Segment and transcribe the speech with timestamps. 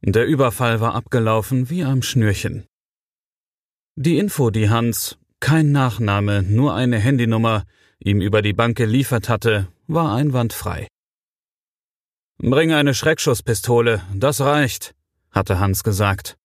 [0.00, 2.66] Der Überfall war abgelaufen wie am Schnürchen.
[4.00, 7.64] Die Info, die Hans, kein Nachname, nur eine Handynummer,
[7.98, 10.86] ihm über die Bank geliefert hatte, war einwandfrei.
[12.36, 14.94] Bring eine Schreckschusspistole, das reicht,
[15.32, 16.36] hatte Hans gesagt.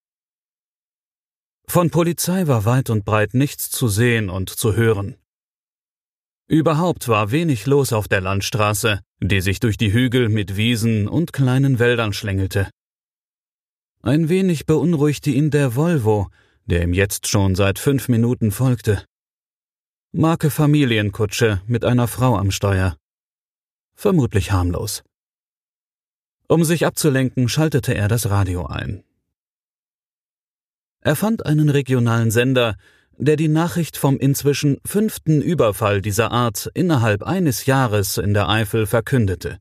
[1.68, 5.14] Von Polizei war weit und breit nichts zu sehen und zu hören.
[6.48, 11.32] Überhaupt war wenig los auf der Landstraße, die sich durch die Hügel mit Wiesen und
[11.32, 12.68] kleinen Wäldern schlängelte.
[14.02, 16.30] Ein wenig beunruhigte ihn der Volvo,
[16.66, 19.04] der ihm jetzt schon seit fünf Minuten folgte.
[20.12, 22.96] Marke Familienkutsche mit einer Frau am Steuer.
[23.94, 25.02] Vermutlich harmlos.
[26.48, 29.02] Um sich abzulenken, schaltete er das Radio ein.
[31.00, 32.76] Er fand einen regionalen Sender,
[33.16, 38.86] der die Nachricht vom inzwischen fünften Überfall dieser Art innerhalb eines Jahres in der Eifel
[38.86, 39.58] verkündete.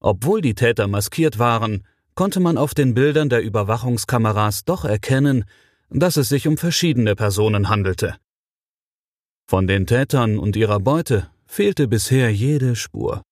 [0.00, 1.86] Obwohl die Täter maskiert waren,
[2.18, 5.44] konnte man auf den Bildern der Überwachungskameras doch erkennen,
[5.88, 8.16] dass es sich um verschiedene Personen handelte.
[9.46, 13.22] Von den Tätern und ihrer Beute fehlte bisher jede Spur.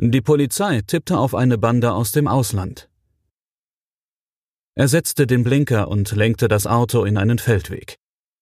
[0.00, 2.88] Die Polizei tippte auf eine Bande aus dem Ausland.
[4.74, 7.98] Er setzte den Blinker und lenkte das Auto in einen Feldweg.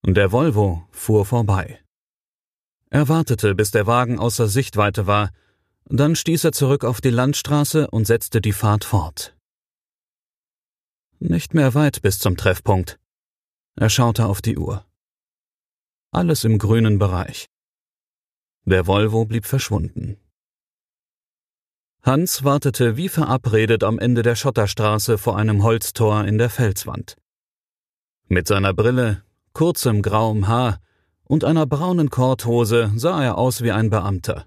[0.07, 1.81] Der Volvo fuhr vorbei.
[2.91, 5.33] Er wartete, bis der Wagen außer Sichtweite war,
[5.89, 9.37] dann stieß er zurück auf die Landstraße und setzte die Fahrt fort.
[11.19, 12.99] Nicht mehr weit bis zum Treffpunkt.
[13.77, 14.85] Er schaute auf die Uhr.
[16.11, 17.47] Alles im grünen Bereich.
[18.65, 20.19] Der Volvo blieb verschwunden.
[22.03, 27.17] Hans wartete wie verabredet am Ende der Schotterstraße vor einem Holztor in der Felswand.
[28.29, 29.23] Mit seiner Brille,
[29.53, 30.81] kurzem grauem Haar
[31.25, 34.47] und einer braunen Korthose sah er aus wie ein Beamter.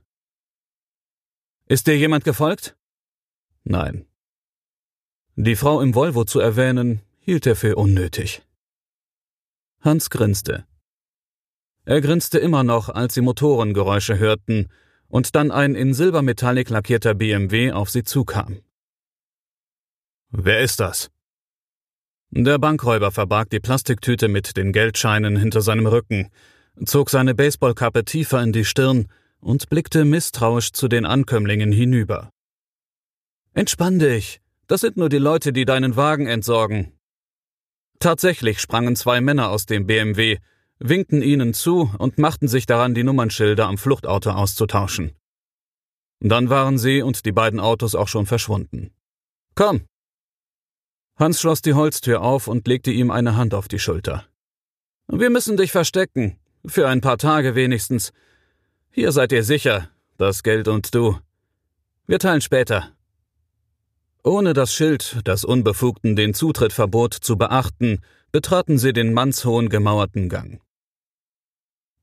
[1.72, 2.76] Ist dir jemand gefolgt?
[3.64, 4.08] Nein.
[5.36, 8.42] Die Frau im Volvo zu erwähnen, hielt er für unnötig.
[9.80, 10.66] Hans grinste.
[11.86, 14.70] Er grinste immer noch, als sie Motorengeräusche hörten
[15.10, 18.62] und dann ein in Silbermetallic lackierter BMW auf sie zukam.
[20.32, 21.12] Wer ist das?
[22.32, 26.32] Der Bankräuber verbarg die Plastiktüte mit den Geldscheinen hinter seinem Rücken,
[26.84, 29.08] zog seine Baseballkappe tiefer in die Stirn
[29.40, 32.30] und blickte misstrauisch zu den Ankömmlingen hinüber.
[33.54, 36.94] Entspann dich, das sind nur die Leute, die deinen Wagen entsorgen.
[38.00, 40.38] Tatsächlich sprangen zwei Männer aus dem BMW,
[40.80, 45.12] winkten ihnen zu und machten sich daran, die Nummernschilder am Fluchtauto auszutauschen.
[46.22, 48.92] Dann waren sie und die beiden Autos auch schon verschwunden.
[49.56, 49.86] Komm!
[51.18, 54.26] Hans schloss die Holztür auf und legte ihm eine Hand auf die Schulter.
[55.08, 58.14] Wir müssen dich verstecken, für ein paar Tage wenigstens.
[58.92, 61.18] Hier seid ihr sicher, das Geld und du.
[62.08, 62.92] Wir teilen später.
[64.24, 68.02] Ohne das Schild, das Unbefugten den Zutritt verbot, zu beachten,
[68.32, 70.60] betraten sie den mannshohen gemauerten Gang.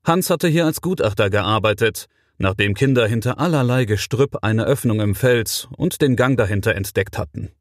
[0.03, 5.67] Hans hatte hier als Gutachter gearbeitet, nachdem Kinder hinter allerlei Gestrüpp eine Öffnung im Fels
[5.75, 7.51] und den Gang dahinter entdeckt hatten.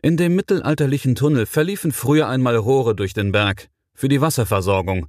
[0.00, 5.08] In dem mittelalterlichen Tunnel verliefen früher einmal Rohre durch den Berg für die Wasserversorgung,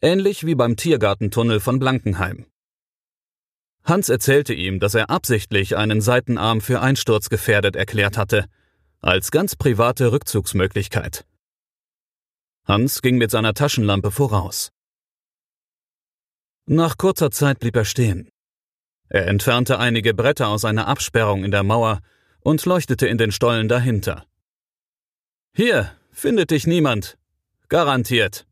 [0.00, 2.46] ähnlich wie beim Tiergartentunnel von Blankenheim.
[3.84, 8.46] Hans erzählte ihm, dass er absichtlich einen Seitenarm für einsturzgefährdet erklärt hatte,
[9.00, 11.24] als ganz private Rückzugsmöglichkeit.
[12.64, 14.72] Hans ging mit seiner Taschenlampe voraus.
[16.66, 18.28] Nach kurzer Zeit blieb er stehen.
[19.08, 22.00] Er entfernte einige Bretter aus einer Absperrung in der Mauer
[22.40, 24.26] und leuchtete in den Stollen dahinter.
[25.54, 27.16] Hier findet dich niemand.
[27.68, 28.46] Garantiert.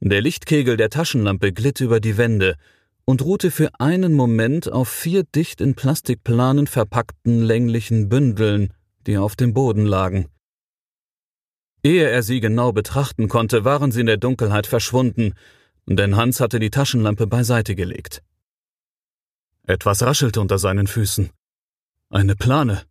[0.00, 2.56] Der Lichtkegel der Taschenlampe glitt über die Wände
[3.04, 8.72] und ruhte für einen Moment auf vier dicht in Plastikplanen verpackten länglichen Bündeln,
[9.06, 10.28] die auf dem Boden lagen.
[11.82, 15.34] Ehe er sie genau betrachten konnte, waren sie in der Dunkelheit verschwunden,
[15.86, 18.22] denn Hans hatte die Taschenlampe beiseite gelegt.
[19.66, 21.30] Etwas raschelte unter seinen Füßen.
[22.10, 22.82] Eine Plane.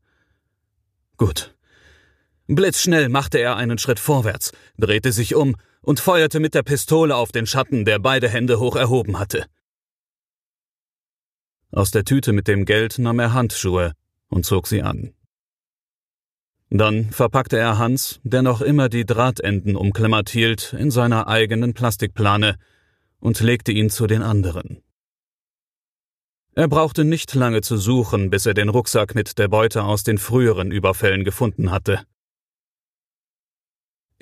[1.18, 1.56] Gut.
[2.48, 7.32] Blitzschnell machte er einen Schritt vorwärts, drehte sich um und feuerte mit der Pistole auf
[7.32, 9.46] den Schatten, der beide Hände hoch erhoben hatte.
[11.72, 13.94] Aus der Tüte mit dem Geld nahm er Handschuhe
[14.30, 15.14] und zog sie an.
[16.70, 22.58] Dann verpackte er Hans, der noch immer die Drahtenden umklemmert hielt, in seiner eigenen Plastikplane
[23.20, 24.82] und legte ihn zu den anderen.
[26.56, 30.18] Er brauchte nicht lange zu suchen, bis er den Rucksack mit der Beute aus den
[30.18, 32.06] früheren Überfällen gefunden hatte.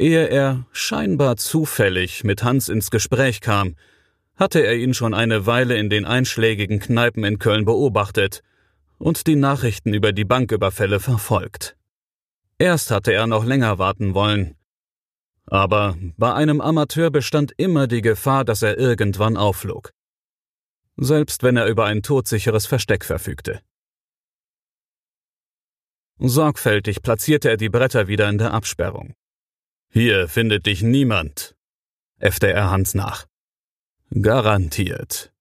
[0.01, 3.75] Ehe er scheinbar zufällig mit Hans ins Gespräch kam,
[4.35, 8.41] hatte er ihn schon eine Weile in den einschlägigen Kneipen in Köln beobachtet
[8.97, 11.77] und die Nachrichten über die Banküberfälle verfolgt.
[12.57, 14.55] Erst hatte er noch länger warten wollen.
[15.45, 19.93] Aber bei einem Amateur bestand immer die Gefahr, dass er irgendwann aufflog
[20.97, 23.61] selbst wenn er über ein todsicheres Versteck verfügte.
[26.19, 29.15] Sorgfältig platzierte er die Bretter wieder in der Absperrung.
[29.93, 31.53] Hier findet dich niemand,
[32.53, 33.25] er Hans nach.
[34.09, 35.29] Garantiert,